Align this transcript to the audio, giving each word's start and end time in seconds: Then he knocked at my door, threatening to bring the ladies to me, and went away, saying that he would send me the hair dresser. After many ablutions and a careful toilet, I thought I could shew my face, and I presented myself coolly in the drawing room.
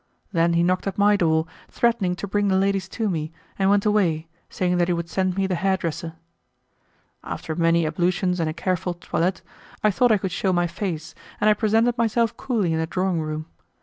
Then 0.31 0.53
he 0.53 0.63
knocked 0.63 0.87
at 0.87 0.97
my 0.97 1.15
door, 1.15 1.45
threatening 1.67 2.15
to 2.15 2.27
bring 2.27 2.47
the 2.47 2.55
ladies 2.55 2.89
to 2.89 3.07
me, 3.07 3.31
and 3.59 3.69
went 3.69 3.85
away, 3.85 4.25
saying 4.49 4.77
that 4.79 4.87
he 4.87 4.95
would 4.95 5.11
send 5.11 5.37
me 5.37 5.45
the 5.45 5.53
hair 5.53 5.77
dresser. 5.77 6.15
After 7.23 7.53
many 7.53 7.85
ablutions 7.85 8.39
and 8.39 8.49
a 8.49 8.53
careful 8.55 8.95
toilet, 8.95 9.43
I 9.83 9.91
thought 9.91 10.11
I 10.11 10.17
could 10.17 10.31
shew 10.31 10.53
my 10.53 10.65
face, 10.65 11.13
and 11.39 11.51
I 11.51 11.53
presented 11.53 11.99
myself 11.99 12.35
coolly 12.35 12.73
in 12.73 12.79
the 12.79 12.87
drawing 12.87 13.21
room. 13.21 13.45